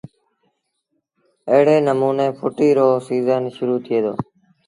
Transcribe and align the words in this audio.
ايڙي 1.49 1.77
نموٚني 1.87 2.27
ڦُٽيٚ 2.37 2.75
رو 2.77 2.89
سيٚزن 3.07 3.43
شرو 3.55 3.75
ٿئي 3.85 3.97
دو 4.03 4.13